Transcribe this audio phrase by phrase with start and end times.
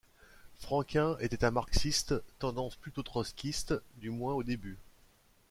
[0.57, 4.79] Frankin était un marxiste, tendance plutôt trotskiste, du moins au début.